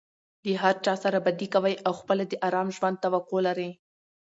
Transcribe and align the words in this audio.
له 0.45 0.53
هرچا 0.63 0.93
سره 1.03 1.17
بدي 1.25 1.47
کوى 1.53 1.73
او 1.85 1.93
خپله 1.99 2.23
د 2.27 2.33
آرام 2.47 2.67
ژوند 2.77 3.01
توقع 3.03 3.39
لري. 3.47 3.69